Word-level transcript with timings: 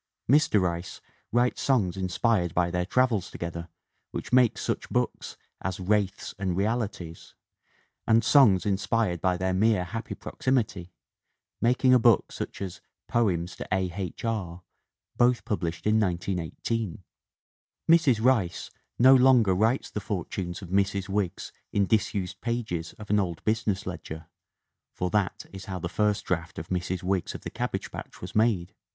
Mr. 0.27 0.59
Rice 0.59 0.99
writes 1.31 1.61
songs 1.61 1.95
inspired 1.95 2.55
by 2.55 2.71
their 2.71 2.87
travels 2.87 3.29
together 3.29 3.69
which 4.09 4.33
make 4.33 4.57
such 4.57 4.89
books 4.89 5.37
as 5.61 5.79
Wraiths 5.79 6.33
and 6.39 6.57
Realities 6.57 7.35
and 8.07 8.23
songs 8.23 8.65
inspired 8.65 9.21
by 9.21 9.37
their 9.37 9.53
mere 9.53 9.83
happy 9.83 10.15
proximity, 10.15 10.91
making 11.61 11.93
a 11.93 11.99
book 11.99 12.31
such 12.31 12.63
as 12.63 12.81
Poems 13.07 13.55
to 13.57 13.67
A. 13.71 13.91
H. 13.93 14.25
R., 14.25 14.63
both 15.17 15.45
published 15.45 15.85
in 15.85 15.99
1918. 15.99 17.03
Mrs. 17.87 18.23
Rice 18.25 18.71
no 18.97 19.13
longer 19.13 19.53
writes 19.53 19.91
the 19.91 19.99
fortunes 20.01 20.63
of 20.63 20.69
Mrs. 20.69 21.09
Wiggs 21.09 21.51
in 21.71 21.85
disused 21.85 22.41
pages 22.41 22.93
of 22.93 23.11
an 23.11 23.19
old 23.19 23.43
business 23.43 23.85
ledger 23.85 24.25
(for 24.95 25.11
that 25.11 25.45
is 25.53 25.65
how 25.65 25.77
the 25.77 25.87
first 25.87 26.25
draft 26.25 26.57
of 26.57 26.69
Mrs. 26.69 27.03
Wiggs 27.03 27.35
of 27.35 27.41
the 27.41 27.51
Cabbage 27.51 27.91
Patch 27.91 28.19
was 28.19 28.33
made). 28.33 28.73